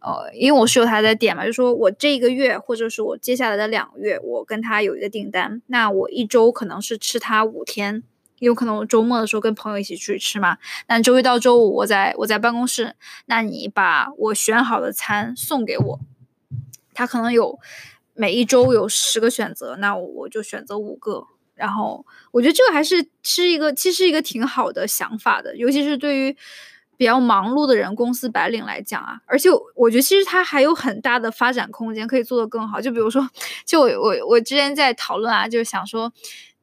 [0.00, 8.02] 呃，因为我室友他在点嘛，就说我这一个月或者是我接下来的两个月，我跟他有一个订单，那我一周可能是吃他五天，
[8.40, 10.58] 有可能我周末的时候跟朋友一起出去吃嘛，
[10.88, 12.96] 那周一到周五我在我在办公室，
[13.26, 16.00] 那你把我选好的餐送给我，
[16.94, 17.60] 他可能有
[18.14, 21.28] 每一周有十个选择，那我就选择五个。
[21.58, 26.36] 然后我觉得这个还是是一个，其实一个挺好的想法的，尤其是对于
[26.96, 29.20] 比较忙碌的人、公司白领来讲啊。
[29.26, 32.80] 而且我觉得其实它还有很大的发展空间，可以做得更好。
[32.80, 33.28] 就比如说，
[33.66, 36.12] 就我我我之前在讨论啊，就是想说，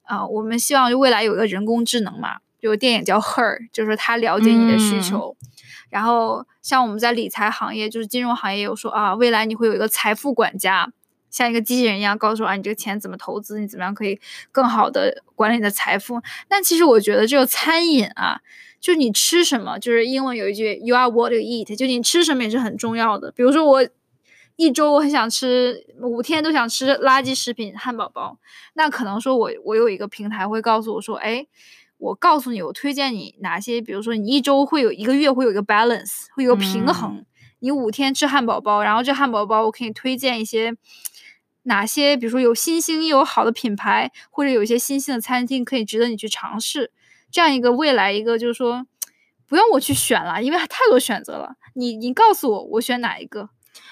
[0.03, 5.35] 啊，我们希望未来有一个人工智能嘛，有个电影叫《Her》，就是他了解你的需求。
[5.89, 10.91] 然后像我们在理财行业，就是金融行业有说啊，未来你会有一个财富管家。
[11.35, 14.17] 像一个机器人一样告诉我啊，你这个钱怎么投资，你怎么样可以
[14.53, 16.21] 更好的管理你的财富？
[16.47, 18.39] 但其实我觉得这个餐饮啊，
[18.79, 23.33] 就你吃什么，就是英文有一句 “you are what you eat”，就你吃什么也是很重要的。
[23.33, 23.85] 比如说我
[24.55, 28.39] 一周我很想吃，五天都想吃垃圾食品汉堡包，
[28.75, 31.45] 那可能说我我有一个平台会告诉我说，哎，
[31.97, 37.25] 我告诉你，我推荐你哪些，比如说你一周会有一个月会有一个 balance，会有个平衡。
[37.59, 40.77] 你五天吃汉堡包，然后这汉堡包我可以推荐一些。
[41.65, 46.91] 哪些，比如说有新兴又有好的品牌，或者有一些新兴的餐厅，可以值得你去尝试。
[47.31, 48.85] 这样一个未来，一个就是说，
[49.47, 51.55] 不用我去选了，因为太多选择了。
[51.73, 53.49] 你你告诉我，我选哪一个？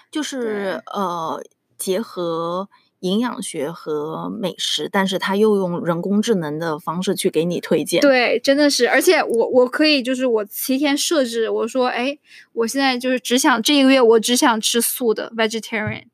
[0.10, 1.44] 就是呃，
[1.78, 2.70] 结合
[3.00, 8.00] 营养学和美食，但是他又用人工智能的方式去给你推荐。
[8.00, 12.18] 对，真的是，而且我我可以就是我提前设置，我说，哎，
[12.54, 16.06] 我现在就是只想这一个月，我只想吃素的 vegetarian。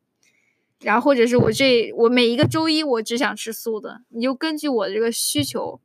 [0.81, 5.79] 然后或者是我这我每一个周一我只想吃素的，你就根据我的这个需求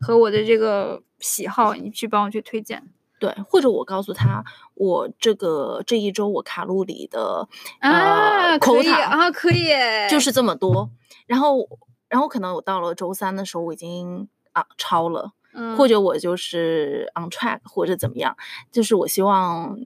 [0.00, 2.88] 和我的这个喜好，你去帮我去推荐。
[3.20, 4.42] 对，或者我告诉他，
[4.74, 7.46] 我这个这一周我卡路里的
[7.78, 9.68] 啊，可以啊，可以，
[10.10, 10.90] 就是这么多。
[11.26, 11.68] 然后
[12.08, 15.32] 然后可能我到了周三的时候，我已经啊超了，
[15.76, 18.36] 或者我就是 on track 或者怎么样，
[18.72, 19.78] 就是我希望。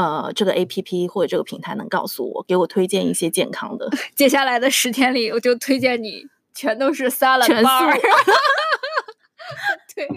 [0.00, 3.86] 呃，这个 A P P 或者这个平台能告诉我，给我推荐一些健康的。
[4.16, 6.24] 接下来的十天里，我就推荐你
[6.54, 7.68] 全都是沙拉全素。
[9.94, 10.08] 对，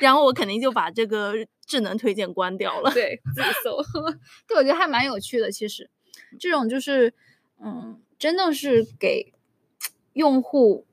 [0.00, 1.32] 然后我肯定就把这个
[1.64, 2.90] 智能推荐关掉了。
[2.92, 3.82] 对，自己搜。
[4.46, 5.50] 对，我觉得还蛮有趣的。
[5.50, 5.88] 其实，
[6.38, 7.14] 这种就是，
[7.64, 9.32] 嗯，真的是给
[10.12, 10.84] 用户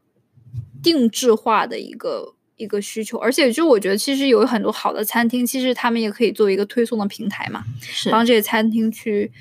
[0.82, 2.36] 定制化的一个。
[2.62, 7.64] 一个需求，而且就我觉得，其实有很多好的餐厅，其实他们也可以作为一个推送的平台嘛，
[8.12, 9.32] 帮这些餐厅去，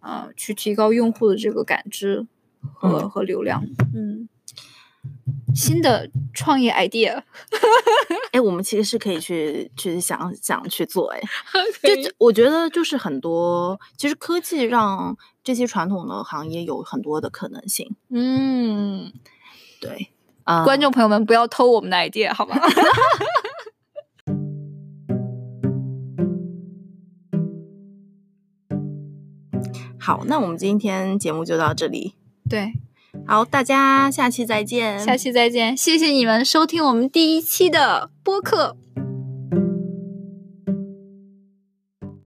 [0.00, 2.26] 呃，去提高用户的这个感知
[2.74, 3.64] 和和流量。
[3.94, 4.28] 嗯，
[5.54, 7.22] 新的创业 idea，
[8.32, 11.20] 哎，我们其实是可以去去想想去做， 哎，
[11.82, 17.96] 就我觉得就是很多，其实科技让这些传统的行业有很多的可能性。
[18.10, 19.12] 嗯，
[19.80, 20.10] 对。
[20.64, 22.56] 观众朋友们，不要偷我们的 idea，好吗？
[30.00, 32.14] 好，那我们今天节目就到这里。
[32.48, 32.72] 对，
[33.26, 34.98] 好，大家下期再见。
[34.98, 38.78] 下期再见，谢谢你们收听我们第一期的播客。